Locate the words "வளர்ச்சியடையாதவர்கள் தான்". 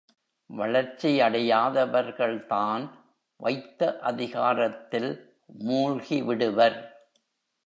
0.49-2.83